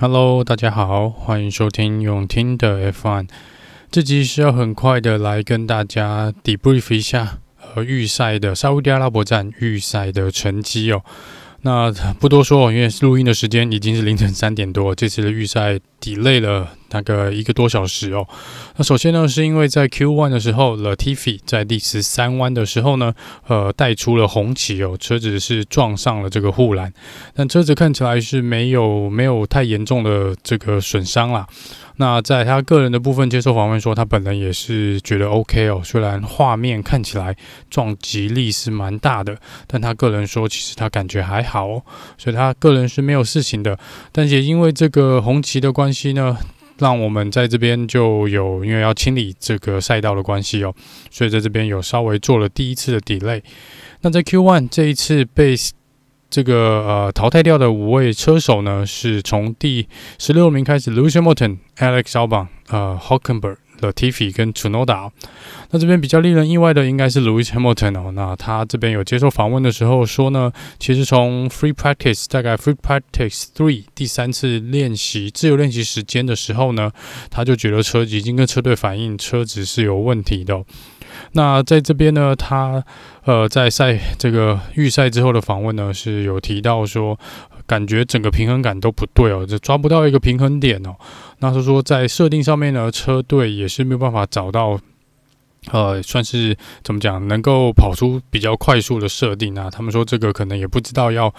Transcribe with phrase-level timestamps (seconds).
[0.00, 3.28] Hello，大家好，欢迎收听永听的 F1。
[3.90, 7.38] 这集是要很快的来跟大家 debrief 一下
[7.74, 11.02] 呃预赛的沙乌迪阿拉伯站预赛的成绩哦。
[11.62, 18.24] 那不多说，因为录音的时间已经是凌晨三点多，这次的预赛 delay 了大概一个多小时哦。
[18.76, 23.12] 那首先呢，是因为在 Q1 的时候，Latifi 在第十三弯的时候呢，
[23.48, 26.92] 呃，带出了红旗哦，车子是撞上了这个护栏，
[27.34, 31.44] 但车子看起来是没有没有太严重的这个损伤啦。
[32.00, 37.36] 那在他个人的部分接受访问说，他本人也是觉得 OK 哦，虽然画面看起来
[37.68, 41.84] 撞击力是蛮大的，但他个人说其实他感觉还好，
[42.16, 43.76] 所以他个人是没有事情的。
[44.12, 46.38] 但也因为这个红旗的关系呢，
[46.78, 50.72] 让我们在这边就有因为要清理这个赛道的关系哦，
[51.10, 53.42] 所以在这边有稍微做了第一次的 delay。
[54.02, 55.56] 那在 Q1 这一次被。
[56.30, 56.54] 这个
[56.86, 64.68] 呃淘汰掉的五位车手呢，是从第十六名开始，Lewis Hamilton、Alex Albon、呃 h o c k e n b e r g、Latifi 跟 t r
[64.68, 65.10] u n o d a。
[65.70, 68.12] 那这边比较令人意外的应该是 Lewis Hamilton 哦。
[68.12, 76.90] 那他这边有接受访问的时候说呢，其实从 Free Practice 大概 Free Practice Three 第三次练习自由练习时间的时候呢，
[77.30, 80.62] 他就觉得车已经跟车队反映车子是有问题的。
[81.32, 82.84] 那在这边呢，他
[83.24, 87.18] 呃在赛这个预赛之后的访问呢，是有提到说，
[87.66, 90.94] 感觉整个平衡感都不对哦，就抓不到一个平衡点哦。
[91.38, 94.78] 那是说在设定上面呢，车队也是没有办法找到，
[95.70, 99.70] 呃，算是怎么讲，能够跑出比较快速的设定啊。
[99.70, 101.32] 他们说这个可能也不知道要。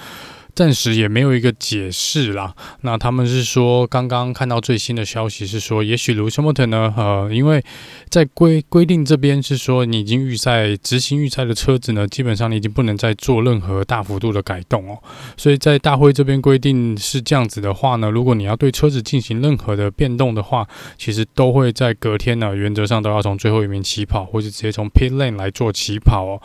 [0.55, 2.53] 暂时也没有一个解释啦。
[2.81, 7.64] 那他们是说，刚刚看到最新的消息是说，也许 Lewis Hamilton 呢，呃，因为
[8.09, 14.97] 在规规定这边是说，你已经预赛执行预赛的车子呢，基本上你已经不能再做任何大幅度的改动哦。
[15.38, 26.42] 所以在大会这边规定是这样子的话呢，如果你要对车子进行任何的变动的话，其实都会在隔天呢，原则上都要从最后一名起跑，或者直接从 pit lane 来做起跑哦。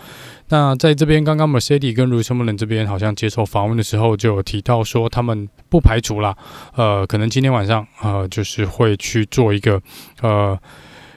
[0.49, 6.37] 那在这边，刚刚 Mercedes 跟 Lewis Hamilton 这边好像接受访问的时候就有提到说，他们不排除啦，
[6.75, 9.81] 呃，可能今天晚上呃，就是会去做一个
[10.21, 10.59] 呃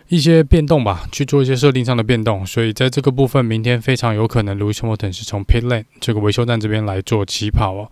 [0.07, 2.45] 一些变动吧，去做一些设定上的变动。
[2.45, 7.91] 所以在这个部分，明天非常有可能 Lewis Hamilton 是从 Pit Lane 这个维修站这边来做起跑哦。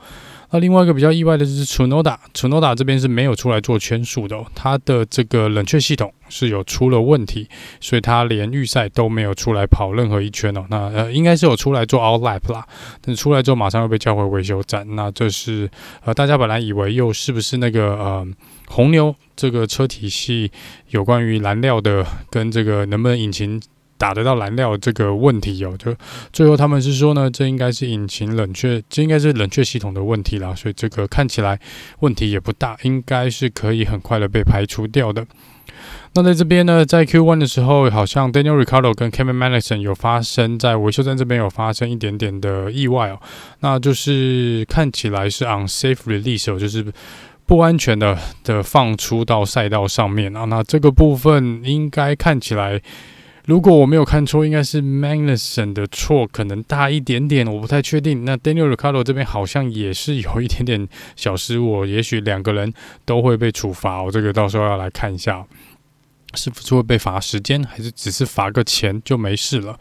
[0.51, 7.47] 那另外一个比较意外的就是 Tsunoda，Tsunoda 这边是没有出来做圈数的哦，他的这个冷却系统是有出了问题，
[7.79, 10.65] 所以它连预赛都没有出来跑任何一圈哦。
[10.69, 12.65] 那呃，应该是有出来做 out lap 啦，
[13.01, 14.85] 但出来之后马上又被叫回维修站。
[14.95, 15.69] 那这是
[16.03, 18.27] 呃，大家本来以为又是不是那个呃
[18.67, 20.51] 红牛这个车体系
[20.89, 23.61] 有关于燃料的跟这个能不能引擎。
[23.97, 25.95] 打得到燃料这个问题哦，就
[26.33, 31.57] 最后他们是说呢，这应该是引擎冷却，这应该是冷却系统的问题啦，所以这个看起来
[31.99, 35.25] 问题也不大，应该是可以很快的被排除掉的。
[36.13, 43.19] 那在这边呢，在 Q1 的时候，好像 Daniel Ricardo 跟 Kevin Magnussen 有发生在维修站这边有发生一点点的意外哦，
[43.61, 46.85] 那就是看起来是 unsafe release 哦，就是
[47.45, 52.81] 不安全的的放出到赛道上面啊，那这个部分应该看起来。
[53.45, 58.25] 如果我没有看错，应该是 Magnussen 的错，可能大一点点，我不太确定。
[58.25, 62.73] 那 Daniel Ricciardo 这边好像也是有一点点小失误，也许两个人
[63.05, 64.01] 都会被处罚。
[64.01, 65.45] 我这个到时候要来看一下，
[66.33, 69.79] 是不是会被罚时间，还是只是罚个钱就没事了？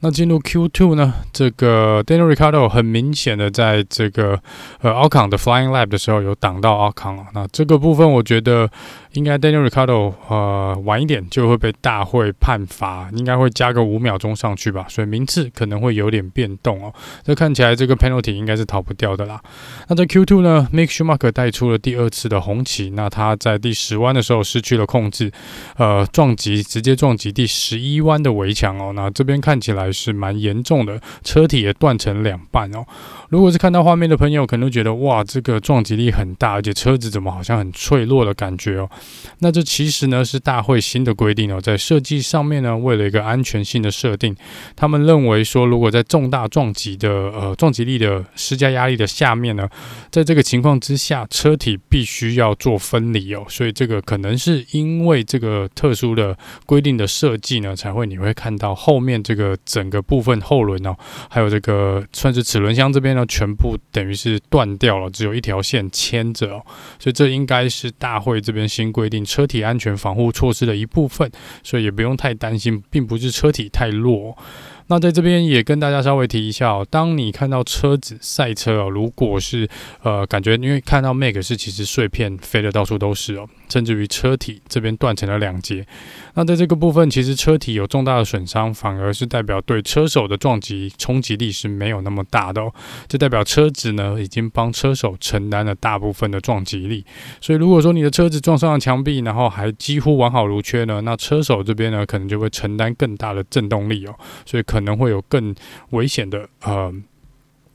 [0.00, 1.14] 那进入 Q2 呢？
[1.32, 4.38] 这个 Daniel Ricciardo 很明显的在这个
[4.82, 7.26] 呃 Ocon 的 Flying Lap 的时候有挡到 Ocon 啊。
[7.32, 8.70] 那这个部分我觉得
[9.14, 14.84] 应该 Daniel Ricardo 呃晚一点就会被大会判罚，应该会加个五秒钟上去吧。
[14.88, 16.92] 所以名次可能会有点变动哦。
[17.22, 19.40] 这看起来这个 Penalty 应该是逃不掉的啦。
[19.88, 22.90] 那在 Q2 呢，Mick Schumacher 带出了第二次的红旗。
[22.90, 25.32] 那他在第十弯的时候失去了控制，
[25.78, 28.92] 呃撞击直接撞击第十一弯的围墙哦。
[28.94, 29.84] 那这边看起来。
[29.94, 32.84] 是蛮严重的，车体也断成两半哦。
[33.28, 38.90] 如果是看到画面的朋友，可能会觉得哇，这个撞击力很大，而且车子怎么好像很脆弱的感觉哦。
[39.38, 44.36] 那这其实呢是大会新的规定哦，在设计上面呢，为了一个安全性的设定，
[44.76, 49.66] 他们认为说，如果在重大撞击的呃撞击力的施加压力的下面呢，
[50.10, 53.46] 在这个情况之下，车体必须要做分离哦。
[53.48, 56.36] 所以这个可能是因为这个特殊的
[56.66, 59.84] 规定的设计呢，才会你会看到后面这个整。
[59.94, 60.96] 个部分后轮哦，
[61.30, 66.66] 还有这个算是齿轮箱这边呢，全部等于是断掉了，只有一条线牵着哦，
[66.98, 71.28] 所以这应该是大会这边新规定车体安全防护措施的一部分，
[71.64, 74.38] 所以也不用太担心，并不是车体太弱。
[74.86, 79.66] 那在这边也跟大家稍微提一下哦，当你看到车子赛车哦，如果是
[80.02, 85.86] 呃感觉因为看到 Make 是其实碎片飞的到处都是哦，甚至于车体这边断成了两截。
[86.34, 92.70] 那在这个部分，其实车体有重大的损伤，反而是代表对车手的撞击冲击力是没有那么大的哦，
[93.08, 97.02] 这代表车子呢已经帮车手承担了大部分的撞击力。
[97.40, 104.14] 所以如果说你的车子撞上了墙壁，然后还几乎完好如缺呢，那车手这边呢可能就会承担更大的震动力哦，
[104.44, 104.64] 所以。
[104.74, 105.54] 可能会有更
[105.90, 106.92] 危险的，呃，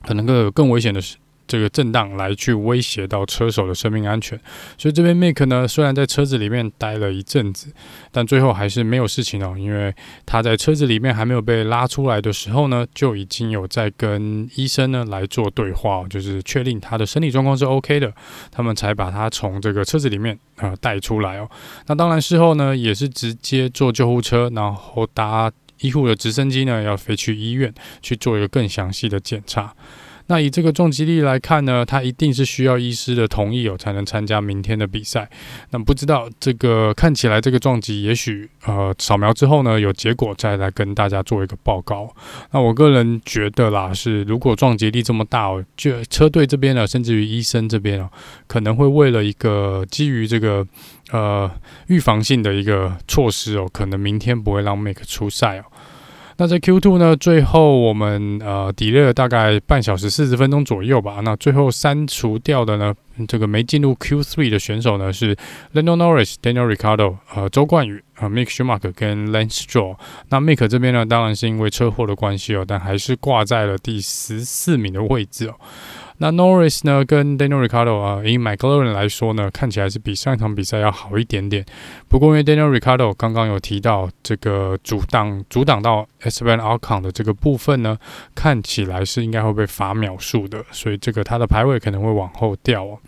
[0.05, 0.99] 可能更有更危险的
[1.47, 4.37] 这个震荡来去威胁到车手的生命安全。
[4.77, 7.71] 所以这边 Mick 呢，虽然在车子里面待了一阵子，
[8.11, 18.13] 但最后还是没有事情哦，因为他在车子里面还没有被拉出来的时候呢，就已经有在跟医生呢来做对话，就是确定他的身体状况是 OK 的，
[18.51, 21.49] 他们才把他从这个车子里面呃带出来哦。
[21.87, 25.49] 那当然事后呢，也是直接坐救护车，然后搭。
[25.81, 29.75] 医护的直升机呢，要飞去医院去做一个更详细的检查。
[30.29, 35.27] 那以这个撞击力来看呢，他一定是需要医师的同意哦，才能参加明天的比赛。
[35.71, 42.13] 那不知道这个看起来这个撞击，也许呃扫描之后呢有结果再来跟大家做一个报告。
[42.51, 48.07] 那我个人觉得啦，是如果撞击力这么大哦，就车队这边呢，甚至于医生这边哦，
[48.45, 50.63] 可能会为了一个基于这个
[51.11, 51.49] 呃
[51.87, 55.63] 预防性的一个措施哦，可能明天不会让 Make 出赛哦。
[56.41, 61.19] 那在 Q2 呢，最后我们呃 delay 了大概半小时四十分钟左右吧。
[61.21, 62.95] 那最后删除掉的呢，
[63.27, 65.35] 这个没进入 Q3 的选手呢是
[65.73, 69.97] Lando Norris、Daniel r i c a r d o、呃周冠宇、呃 Mick Schumacher 跟 Lance Stroll。
[70.29, 75.55] 那 Mick 这边呢，当然是因为车祸的关系哦，但还是挂在了第十四名的位置哦。
[76.21, 81.65] 那 Norris 呢，跟 Daniel Ricciardo 啊，以 McLaren 来说呢，看起来是比上一场比赛要好一点点。
[82.09, 87.97] 不过因为 Daniel Ricciardo 刚刚有提到这个阻挡阻挡到 Esteban Ocon 的这个部分呢，
[88.35, 92.99] 看起来是应该会被罚秒数的，所以这个他的排位可能会往后掉哦。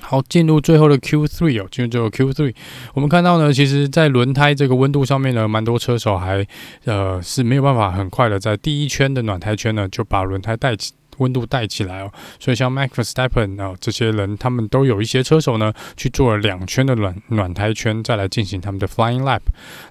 [0.00, 2.54] 好，进入最后的 Q3 哦，进入最后 Q3，
[2.94, 6.44] 我们看到呢，其实在轮胎这个温度上面呢，蛮多车手还
[6.84, 10.94] 呃是没有办法很快的在第一圈的暖胎圈呢就把轮胎带起。
[11.18, 19.40] 温度带起来哦，所以像 Max Verstappen 啊这些人，他们都有一些车手呢去做了两圈的暖暖胎圈，再来进行他们的 Flying Lap。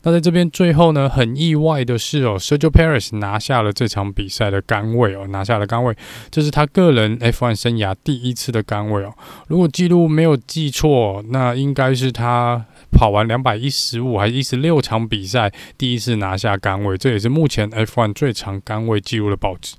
[0.03, 5.95] 那在这边最后呢，很意外的是哦，Sergio Perez 拿下了这场比赛的杆位哦，拿下了杆位，
[6.31, 9.13] 这是他个人 F1 生涯第一次的杆位哦。
[9.47, 19.75] 如果记录没有记错，那应该是他跑完两百一十五还是一十六场比赛第一次拿下杆位，这也是目前 F1 最长杆位记录的保持。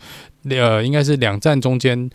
[0.50, 2.08] 呃，应该是两站中间，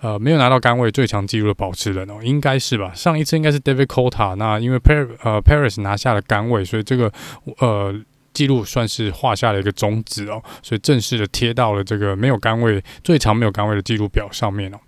[0.00, 2.92] 呃，没有拿到杆位最强纪录的保持人哦，应该是吧？
[2.94, 7.12] 上一次应该是 David Cota，那因为 Per 呃 Paris 拿下了杆位，所以这个
[7.58, 7.94] 呃
[8.32, 14.78] 记录算是画下了一个终止哦，所以正式的贴到了这个没有杆位最长没有杆位的记录表上面哦。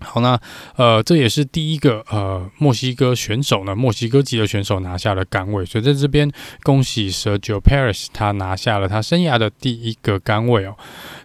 [0.00, 0.38] 好，那
[0.76, 6.30] 呃，这也是第一个呃墨西哥选手呢，墨西哥籍的选手拿下了杆位，所以在这边
[6.62, 10.74] 恭喜 Sergio Perez，他拿下了他生涯的第一个杆位哦。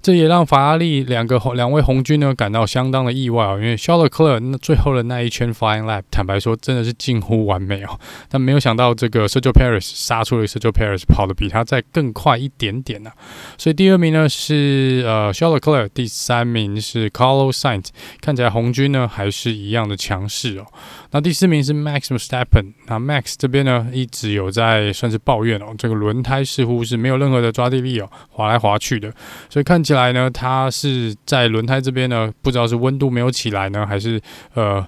[0.01, 7.98] 这也让法拉利两个两位红军呢感到相当的意外哦，因为 Charles Leclerc 那最后的那一圈 Flying Lap，坦白说真的是近乎完美哦，
[8.30, 13.10] 但没有想到这个 Sergio Perez 杀出了 Sergio Perez 跑得比他再更快一点点呢、
[13.57, 17.88] 所以第二名呢是呃 Charles Leclerc，第三名是 Carlos Sainz，
[18.19, 18.64] 看起来红。
[18.65, 20.65] 红军呢还是一样的强势哦。
[21.12, 29.13] 那第四名是 Max v e s t a p p e n 那 Max 这边呢一直有在算是抱怨哦，这个轮胎似乎是没有任何的抓地力哦，滑来滑去的。
[29.50, 34.19] 所以看起来呢，他是在轮胎这边呢，不知道是温度没有起来呢，还是
[34.55, 34.86] 呃。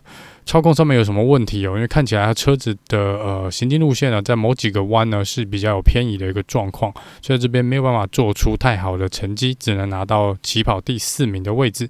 [0.48, 1.76] 操控上面有什么问题哦？
[1.76, 11.90] 因为看起来它车子的呃行进路线呢，在某几个弯呢是比较有偏移的一个状况，所以这边没有办法做出太好的成绩，只能拿到起跑第四名的位置。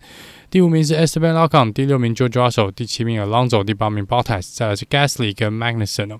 [0.49, 6.19] 第五名是 Esteban Ocon，第六名 George Russell，第七名 Alonso，第八名 Bottas，再来是 Gasly 跟 Magnussen 哦。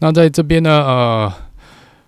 [0.00, 1.32] 那在这边呢，呃。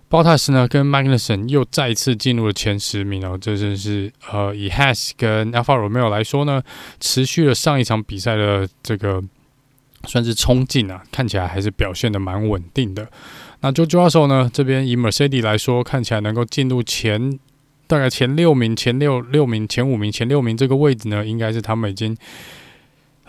[0.09, 6.63] B o t a s 呢，跟 Magnussen 又再次进入了前十名哦，这真是呃，以 Has 跟 Alfa Romeo 来说呢，
[6.99, 9.23] 持续了上一场比赛的这个
[10.05, 13.07] 算是冲劲啊，看起来还是表现的蛮稳定的。
[13.61, 17.37] 那 George Russell 呢，这边以 Mercedes 来说，看起来能够进入前
[17.85, 22.17] 大概前六名、前六六名、前五名、前六名这个位置呢，应该是他们已经。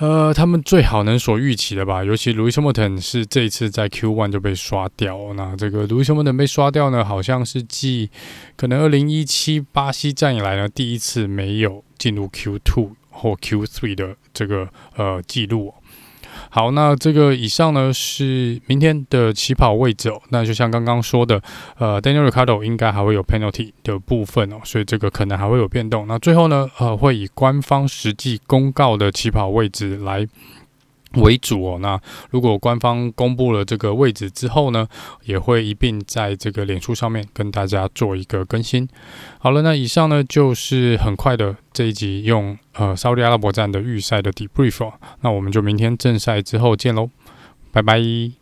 [0.00, 5.34] 呃，他们最好能所预期的吧，尤其 Louis Hamilton 是这一次在 Q One 就被刷掉。
[5.34, 8.10] 那这个 Louis Hamilton 被刷掉呢，好像是继
[8.56, 14.66] 可能二零一七巴西站以来呢，第一次没有进入 Q Two 或 Q Three 的这个
[14.96, 15.74] 呃记录。
[16.52, 20.20] 好，那这个以上呢是明天的起跑位置哦。
[20.30, 21.40] 那就像刚刚说的，
[21.78, 26.08] 呃，Daniel Ricardo 应该还会有 penalty 的部分哦，所以这个可能还会有变动。
[26.08, 30.26] 那最后呢，呃，会以官方实际公告的起跑位置来
[31.16, 31.78] 为主哦。
[31.80, 32.00] 那
[32.30, 34.86] 如果官方公布了这个位置之后呢，
[35.24, 38.88] 也会一并在这个脸书上面跟大家做一个更新。
[39.38, 44.92] 好了，那以上呢就是很快的这一集用呃沙特阿拉伯站的预赛的 debrief 哦。
[45.20, 47.10] 那我们就明天正赛之后见喽，
[47.72, 48.39] 拜拜。